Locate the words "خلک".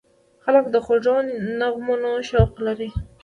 0.43-0.65